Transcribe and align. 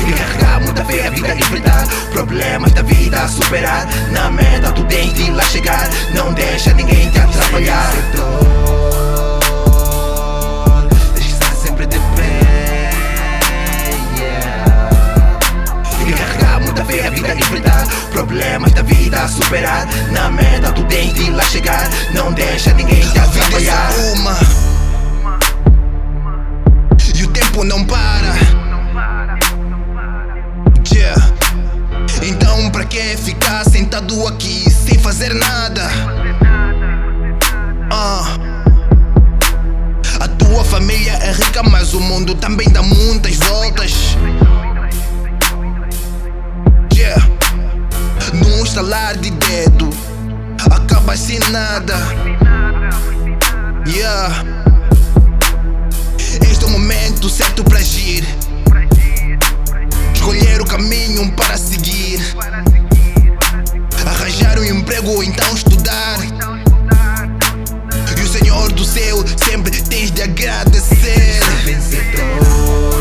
E 0.00 0.12
carregar 0.12 0.60
muita 0.60 0.84
fé, 0.84 1.06
a 1.06 1.10
vida 1.10 1.34
enfrentar. 1.34 1.88
Problemas 2.12 2.72
da 2.72 2.82
vida 2.82 3.20
a 3.20 3.28
superar. 3.28 3.86
Na 4.12 4.30
meta 4.30 4.72
tu 4.72 4.84
tens 4.84 5.12
de 5.14 5.30
lá 5.32 5.42
chegar. 5.44 5.88
Não 6.14 6.32
deixa 6.32 6.72
ninguém 6.74 7.03
vida 18.84 19.26
superar. 19.28 19.86
Na 20.10 20.30
meta 20.30 20.72
tu 20.72 20.84
tens 20.84 21.12
de 21.14 21.30
lá 21.30 21.42
chegar. 21.44 21.88
Não 22.12 22.32
deixa 22.32 22.72
ninguém 22.74 23.00
te 23.00 23.18
atrapalhar. 23.18 23.90
uma 24.14 24.38
E 27.14 27.24
o 27.24 27.28
tempo 27.28 27.64
não 27.64 27.84
para 27.84 28.34
yeah. 30.92 31.32
Então 32.22 32.70
pra 32.70 32.84
que 32.84 33.16
ficar 33.16 33.64
sentado 33.64 34.26
aqui 34.26 34.70
sem 34.70 34.98
fazer 34.98 35.34
nada? 35.34 35.90
Ah. 37.90 38.36
A 40.20 40.28
tua 40.28 40.64
família 40.64 41.12
é 41.12 41.32
rica, 41.32 41.62
mas 41.62 41.92
o 41.94 42.00
mundo 42.00 42.34
também 42.34 42.68
dá 42.68 42.82
muitas 42.82 43.36
voltas. 43.36 44.16
Estalar 48.74 49.16
de 49.18 49.30
dedo, 49.30 49.88
acaba 50.68 51.16
sem 51.16 51.38
nada. 51.52 51.94
Yeah. 53.86 54.44
Este 56.50 56.64
é 56.64 56.66
o 56.66 56.70
momento 56.70 57.30
certo 57.30 57.62
para 57.62 57.78
agir. 57.78 58.26
Escolher 60.12 60.60
o 60.60 60.64
caminho 60.64 61.30
para 61.36 61.56
seguir. 61.56 62.20
Arranjar 64.04 64.58
um 64.58 64.64
emprego 64.64 65.08
ou 65.08 65.22
então 65.22 65.54
estudar. 65.54 66.18
E 68.18 68.20
o 68.20 68.28
Senhor 68.28 68.72
do 68.72 68.84
céu 68.84 69.24
sempre 69.36 69.70
tens 69.82 70.10
de 70.10 70.22
agradecer. 70.22 71.38
vencedor. 71.64 72.93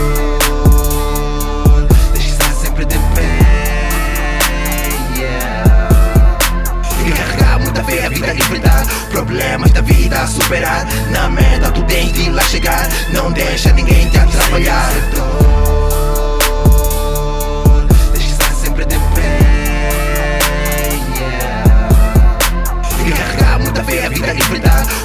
Da 9.74 9.82
vida 9.82 10.22
a 10.22 10.28
superar. 10.28 10.86
Na 11.10 11.30
meta 11.30 11.72
tu 11.72 11.84
tens 11.84 12.14
de 12.14 12.30
lá 12.30 12.44
chegar. 12.44 12.88
Não 13.12 13.32
deixa 13.32 13.74
ninguém 13.74 14.08
te 14.10 14.18
atrapalhar. 14.18 14.92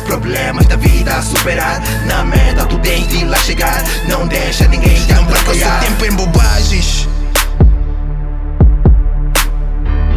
Problemas 0.07 0.67
da 0.67 0.77
vida 0.77 1.15
a 1.15 1.23
superar. 1.23 1.81
Na 2.07 2.25
meta 2.25 2.65
tu 2.67 2.79
tens 2.79 3.07
de 3.09 3.25
lá 3.25 3.37
chegar. 3.39 3.83
Não 4.09 4.27
deixa 4.27 4.67
ninguém 4.69 4.95
te 4.95 5.13
Não 5.13 5.25
perca 5.27 5.51
o 5.51 5.55
seu 5.55 5.71
tempo 5.81 6.05
em 6.05 6.13
bobagens. 6.13 7.09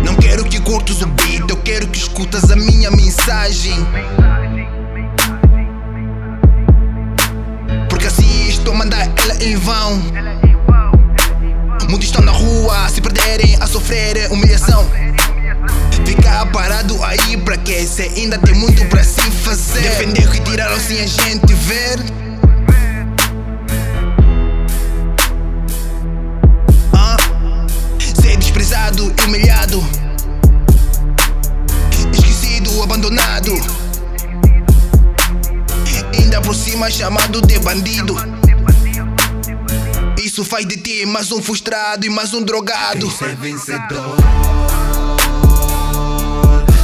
Não 0.03 0.15
quero 0.15 0.43
que 0.45 0.59
curtas 0.59 1.01
o 1.01 1.07
beat, 1.07 1.49
eu 1.49 1.57
quero 1.57 1.87
que 1.87 1.97
escutas 1.97 2.51
a 2.51 2.55
minha 2.55 2.91
mensagem. 2.91 3.85
Estou 8.61 8.73
a 8.75 8.77
mandar 8.77 9.01
ela 9.23 9.43
em 9.43 9.55
vão. 9.55 9.99
Muitos 11.89 12.07
estão 12.07 12.21
na 12.21 12.31
rua 12.31 12.87
se 12.89 13.01
perderem, 13.01 13.57
a 13.59 13.67
sofrer 13.67 14.31
humilhação. 14.31 14.87
Ficar 16.05 16.45
parado 16.51 17.03
aí 17.03 17.37
pra 17.37 17.57
que 17.57 17.85
se 17.85 18.03
ainda 18.03 18.37
tem 18.37 18.53
muito 18.53 18.85
pra 18.85 19.03
se 19.03 19.21
fazer. 19.31 19.81
Defender 19.81 20.27
o 20.27 20.31
que 20.31 20.39
tiraram 20.41 20.79
sem 20.79 21.01
a 21.01 21.07
gente 21.07 21.53
ver. 21.53 21.99
Ah, 26.93 27.17
ser 28.21 28.37
desprezado 28.37 29.11
e 29.17 29.25
humilhado. 29.25 29.83
Esquecido, 32.13 32.83
abandonado. 32.83 33.53
Ainda 36.13 36.41
por 36.41 36.53
cima 36.53 36.91
chamado 36.91 37.41
de 37.41 37.57
bandido. 37.59 38.40
Isso 40.41 40.49
faz 40.49 40.65
de 40.65 40.75
ti 40.75 41.05
mais 41.05 41.31
um 41.31 41.39
frustrado 41.39 42.03
e 42.03 42.09
mais 42.09 42.33
um 42.33 42.41
drogado. 42.41 43.07
Tens 43.07 43.13
que 43.13 43.25
ser 43.25 43.35
vencedor. 43.35 44.17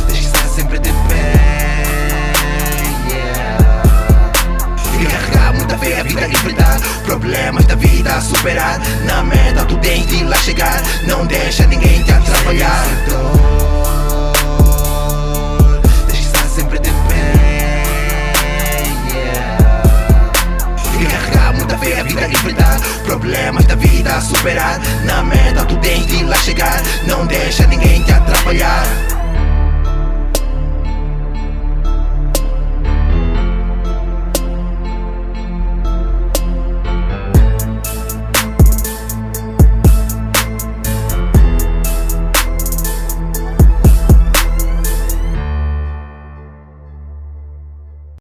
Tens 0.08 0.20
que 0.20 0.26
estar 0.26 0.48
sempre 0.48 0.78
de 0.78 0.92
pé. 0.92 1.34
Yeah. 3.10 3.58
E 5.02 5.06
carregar 5.08 5.54
muita 5.56 5.76
fé, 5.80 6.02
a 6.02 6.04
vida 6.04 6.28
enfrentar. 6.28 6.80
Problemas 7.04 7.66
da 7.66 7.74
vida 7.74 8.14
a 8.14 8.22
superar. 8.22 8.80
Na 9.06 9.24
meta 9.24 9.66
tu 9.66 9.76
tens 9.80 10.06
de 10.06 10.24
lá 10.24 10.38
chegar. 10.38 10.80
Não 11.08 11.26
deixa 11.26 11.66
ninguém 11.66 12.04
te 12.04 12.12
atrapalhar. 12.12 12.86
A. 22.36 22.80
Problemas 23.06 23.66
da 23.66 23.76
vida 23.76 24.14
a 24.14 24.22
superar. 24.22 24.80
Na 25.06 25.24
meta 25.24 25.66
tu 25.66 25.78
tens 25.78 26.06
de 26.08 26.24
lá 26.24 26.36
chegar. 26.38 26.82
Não 27.06 27.26
deixa 27.26 27.66
ninguém 27.68 28.04
te 28.04 28.12
atrapalhar. 28.12 29.17